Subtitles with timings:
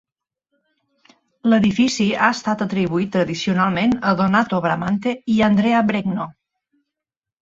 [1.51, 6.27] L'edifici ha estat atribuït tradicionalment a Donato Bramante i Andrea Bregno.